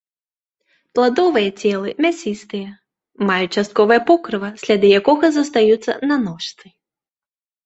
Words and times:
Пладовыя 0.99 1.49
целы 1.59 1.89
мясістыя, 2.05 2.69
маюць 3.27 3.51
частковае 3.63 3.99
покрыва, 4.09 4.49
сляды 4.63 4.87
якога 5.03 5.25
застаюцца 5.37 5.91
на 6.11 6.15
ножцы. 6.27 6.65